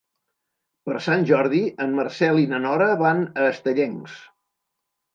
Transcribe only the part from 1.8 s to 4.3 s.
en Marcel i na Nora van a Estellencs.